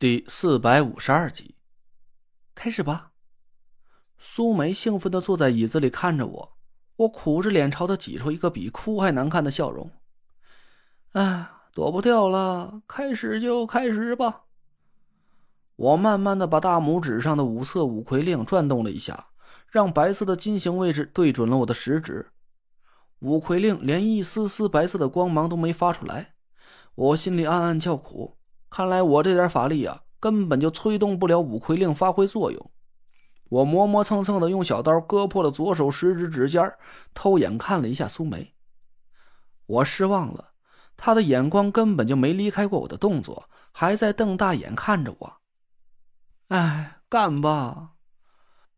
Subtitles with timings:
[0.00, 1.56] 第四百五十二集，
[2.54, 3.10] 开始吧。
[4.16, 6.56] 苏梅兴奋的坐在椅子里看着我，
[6.96, 9.90] 我苦着脸朝她挤出一个比哭还难看的笑容。
[11.12, 14.44] 哎，躲不掉了，开始就开始吧。
[15.76, 19.26] 我慢慢的把大拇指上的五色五魁令转动了一下，
[19.68, 22.30] 让白色的金星位置对准了我的食指。
[23.18, 26.32] 五魁令连一丝丝白色的光芒都没发出来，
[26.94, 28.38] 我心里暗暗叫苦。
[28.70, 32.70] 看来我这点法力啊，根本就催动不了五魁令发挥作用。
[33.48, 36.72] 我磨磨蹭蹭的用小刀割破了左手食指指尖，
[37.12, 38.54] 偷眼看了一下苏梅。
[39.66, 40.52] 我失望了，
[40.96, 45.32] 他的眼光根本就没离开过我的动作，还在瞪大眼看着我。
[46.48, 47.90] 哎，干吧！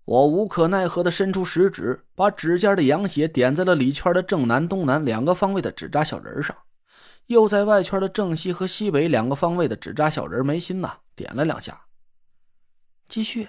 [0.05, 6.56] 我无可奈何的伸出食指，把指尖的羊血点在了里圈的正南、东南两个方位的纸扎小人上。
[7.27, 11.83] 又在外圈的正西和西北两个方位的纸扎小人眉心呐点了两下。
[13.09, 13.48] 继续，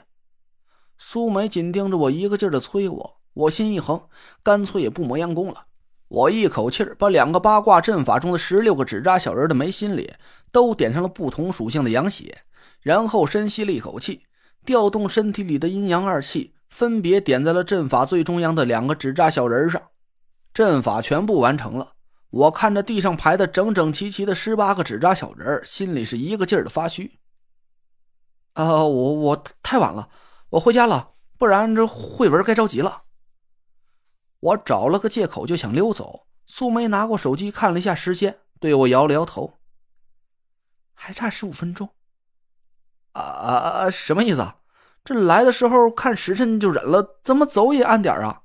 [0.98, 3.20] 苏梅紧盯着我，一个劲儿的催我。
[3.34, 4.00] 我心一横，
[4.44, 5.66] 干脆也不磨洋工了。
[6.08, 10.14] 我一口气儿把两个八卦阵法中的十六个纸扎小人的眉心里
[10.52, 12.44] 都点上了不同属性的阳血，
[12.82, 14.22] 然后深吸了一口气，
[14.64, 19.82] 调动身体里的阴阳二气，分别点在了阵法最中央的两个纸扎小人上。
[20.54, 21.94] 阵法全部完成了。
[22.34, 27.20] 我看着地上排的整整齐齐的十八个纸扎小人心里是一个劲儿的发虚。
[28.54, 30.10] 啊，我我太晚了，
[30.50, 33.04] 我回家了，不然这慧文该着急了。
[34.40, 36.26] 我找了个借口就想溜走。
[36.48, 39.60] 苏梅拿过手机看了一下时间，对我摇了摇头。
[40.96, 41.90] 还差十五分钟。
[43.12, 43.54] 啊啊
[43.86, 43.90] 啊！
[43.92, 44.54] 什么意思？
[45.04, 48.42] 这来的时候看时辰就忍了，怎么走也按点啊？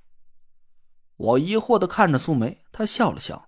[1.16, 3.47] 我疑惑的看着苏梅，她笑了笑。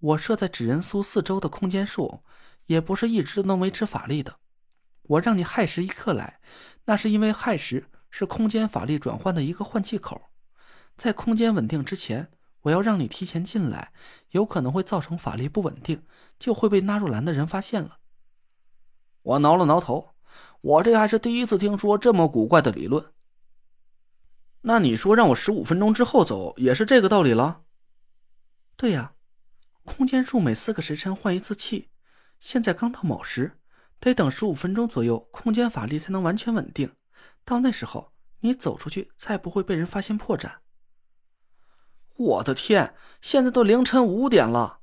[0.00, 2.22] 我设在纸人苏四周的空间术，
[2.66, 4.36] 也不是一直都能维持法力的。
[5.02, 6.40] 我让你亥时一刻来，
[6.86, 10.30] 那是因为亥时是空间法力转换的一个换气口，
[10.96, 12.30] 在空间稳定之前，
[12.62, 13.92] 我要让你提前进来，
[14.30, 16.02] 有可能会造成法力不稳定，
[16.38, 17.98] 就会被纳入蓝的人发现了。
[19.22, 20.14] 我挠了挠头，
[20.62, 23.12] 我这还是第一次听说这么古怪的理论。
[24.62, 27.62] 那你说让我十五分钟之后走，也是这个道理了？
[28.76, 29.12] 对呀。
[29.96, 31.90] 空间术每四个时辰换一次气，
[32.38, 33.58] 现在刚到卯时，
[33.98, 36.94] 得等十五分钟左右，空间法力才能完全稳定。
[37.44, 40.52] 到那时候，你走出去，再不会被人发现破绽。
[42.16, 44.78] 我的天，现在都凌晨五点了。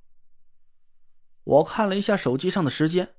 [1.45, 3.15] 我看了一下手机上的时间，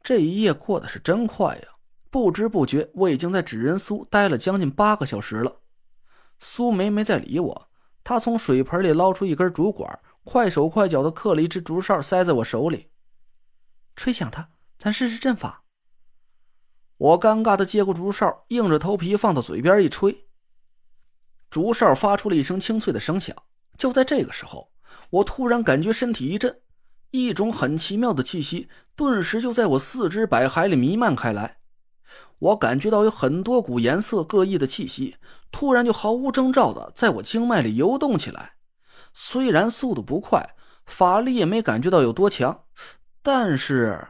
[0.00, 1.68] 这一夜过得是真快呀！
[2.08, 5.60] 不知不觉，我已经在纸人苏待了将近八个小时了。
[6.38, 7.68] 苏梅没再理我，
[8.04, 9.98] 她从水盆里捞出一根竹管。
[10.24, 12.90] 快手快脚的刻了一只竹哨，塞在我手里，
[13.96, 15.64] 吹响它，咱试试阵法。
[16.96, 20.26] 我尴尬的接过竹哨，硬着头皮放到嘴边一吹，
[21.50, 23.36] 竹哨发出了一声清脆的声响。
[23.76, 24.70] 就在这个时候，
[25.10, 26.60] 我突然感觉身体一震，
[27.10, 31.58] 一种很奇妙的气息顿时就在我四肢百骸里弥漫开来。
[32.38, 35.16] 我感觉到有很多股颜色各异的气息，
[35.50, 38.54] 突然就毫无征兆的在我经脉里游动起来。
[39.12, 40.54] 虽然速度不快，
[40.86, 42.64] 法力也没感觉到有多强，
[43.22, 44.08] 但是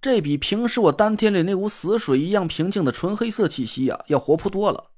[0.00, 4.92] 这比平时我丹田里那股死水一样平静的纯黑色气息呀要活泼多了。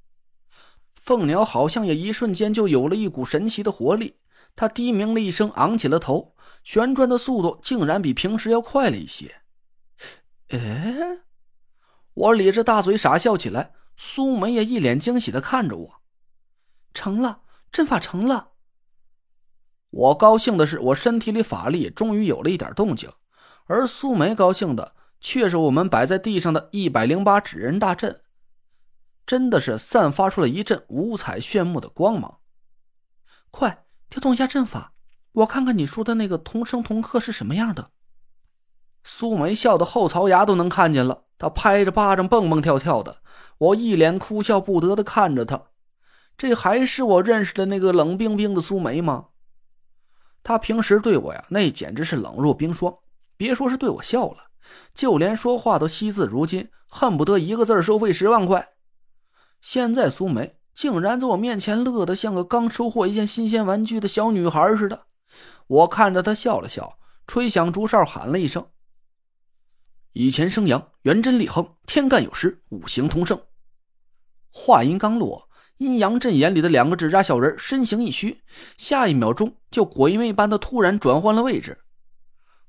[0.95, 4.17] 凤鸟好像也一瞬间就有了一股神奇的活力，
[4.55, 9.37] 它低鸣了一声，昂起了头，旋转的速度竟然比平时要快了一些。
[10.49, 11.21] 哎，
[12.13, 16.03] 我咧着大嘴傻笑起来，苏梅也一脸惊喜的看着我，
[16.93, 17.41] 成了，
[17.73, 18.50] 阵法成了。
[19.91, 23.11] 我高兴的是，我身体里法力终于有了一点动静，
[23.67, 28.21] 而苏梅高兴的却是我们摆在地上的一百零八纸人大阵，
[29.27, 32.39] 真的是散发出了一阵五彩炫目的光芒。
[33.51, 34.93] 快调动一下阵法，
[35.33, 37.91] 我看看你说的那个同生同克是什么样的。
[39.03, 43.23] 苏梅笑得后槽牙都能看见了，她拍着巴掌蹦蹦跳跳的，
[43.59, 45.63] 我一脸哭笑不得的看着她，
[46.39, 49.27] 这还是我认识的那个冷冰冰的苏梅吗？
[50.43, 52.95] 他平时对我呀，那简直是冷若冰霜。
[53.37, 54.51] 别说是对我笑了，
[54.95, 58.75] 就连说话都惜字如金，恨不得一个字收费十万块。
[59.61, 65.07] 现在苏梅竟然在我面前乐得像个刚收获一件新鲜玩具的小女孩似的。
[65.67, 68.67] 我看着她笑了笑，吹响竹哨，喊了一声
[70.15, 73.41] ：“以前生阳，元真立亨，天干有时，五行通胜。”
[74.51, 75.50] 话音刚落。
[75.81, 78.43] 阴阳阵眼里的两个纸扎小人身形一虚，
[78.77, 81.79] 下一秒钟就鬼魅般的突然转换了位置。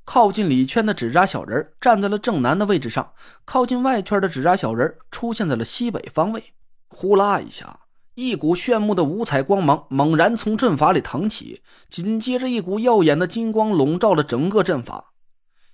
[0.06, 3.12] 靠近里圈的纸扎小人站在了正南的位置上，
[3.44, 6.42] 靠近外圈的纸扎小人出现在了西北方位。
[6.88, 7.82] 呼啦一下，
[8.16, 15.12] 一股炫目的五彩光芒猛然从阵法里腾起，紧接着一股耀眼的金光笼罩了整个阵法。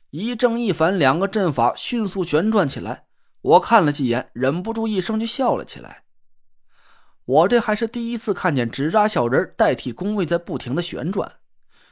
[0.10, 3.04] 一正一反两个阵法迅速旋转起来，
[3.42, 6.06] 我看了几眼，忍不住一声就笑了起来。
[7.27, 11.39] 我这还是第一次看见纸扎小人代替宫位在不停的旋转。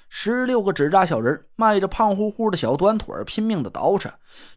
[0.08, 4.14] 十六个纸扎小人迈着胖乎乎的小短腿拼命的倒饬，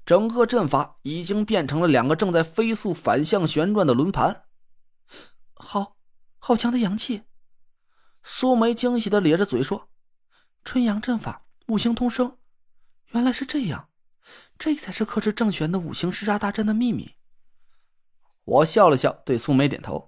[0.06, 4.44] 整个阵法已经变成了两个正在飞速反向旋转的轮盘。
[5.54, 5.96] 好，
[6.38, 7.22] 好强的阳气！
[8.22, 9.88] 苏梅惊喜的咧着嘴说
[10.64, 12.36] ：“春阳阵法，五行通生，
[13.08, 13.88] 原来是这样，
[14.56, 17.16] 这才是克制正玄的五行厮杀大阵的秘密。”
[18.44, 20.07] 我笑了笑，对苏梅点头。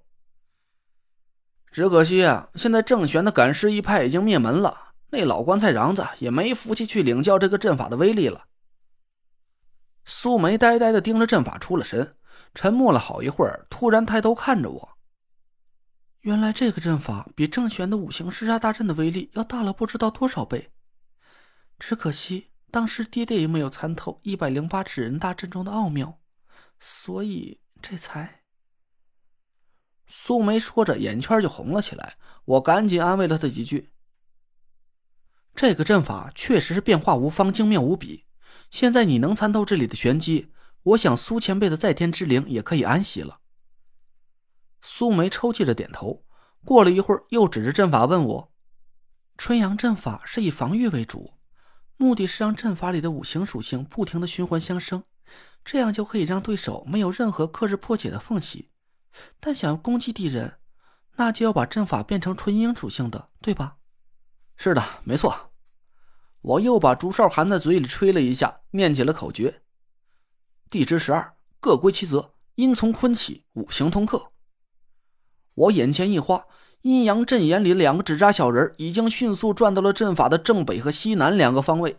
[1.71, 8.47] 只可惜啊，现在郑玄的赶尸一派已经灭门了，那老棺材瓤子也没福气去领教这个阵法的威力了。
[10.05, 12.17] 苏梅呆呆的盯着阵法出了神，
[12.55, 14.89] 沉默了好一会儿，突然抬头看着我。
[16.23, 20.71] 原来这个阵法比郑玄的五行厮杀大阵的威力要大了不知道多少倍，
[21.79, 26.19] 只可惜当时爹爹也没有参透一百零八纸人大阵中的奥妙，
[26.81, 28.40] 所以这才。
[30.13, 32.17] 苏梅说着，眼圈就红了起来。
[32.45, 33.91] 我赶紧安慰了她几句。
[35.55, 38.25] 这个阵法确实是变化无方，精妙无比。
[38.73, 40.51] 现在你能参透这里的玄机，
[40.83, 43.39] 我想苏前辈的在天之灵也可以安息了。
[44.83, 46.25] 苏梅抽泣着点头，
[46.65, 48.53] 过了一会儿，又指着阵法问我
[49.39, 51.35] ：“春阳阵法是以防御为主，
[51.97, 55.05] 目的是让阵法里的五行属性不停的循环相生，
[55.65, 58.70] 这样就可以让对手没有任何克制破解的缝隙。”
[59.39, 60.59] 但想要攻击敌人，
[61.17, 63.77] 那就要把阵法变成纯阴属性的，对吧？
[64.57, 65.51] 是的，没错。
[66.43, 69.63] 我又把竹哨含在嘴里吹了一下，念起了口诀
[70.71, 74.33] ：“地支十二，各归其责，阴从坤起，五行通克。”
[75.53, 76.47] 我眼前一花，
[76.81, 81.99] 阴阳阵眼里两个纸扎小人已经迅速转到了阵法的正北和西南两个方位。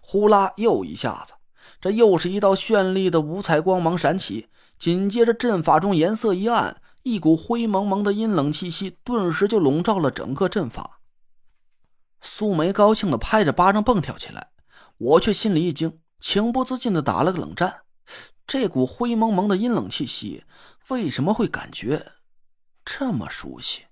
[0.00, 1.34] 呼啦，又一下子，
[1.80, 4.48] 这又是一道绚丽的五彩光芒闪起。
[4.78, 11.00] 紧接着，阵法中颜色一暗，一股灰蒙蒙的阴冷气息顿时就笼罩了整个阵法。
[12.20, 14.50] 苏梅高兴的拍着巴掌蹦跳起来，
[14.96, 17.82] 我却心里一惊，情不自禁的打了个冷战。
[18.46, 20.44] 这股灰蒙蒙的阴冷气息，
[20.88, 22.12] 为什么会感觉
[22.84, 23.87] 这么熟悉？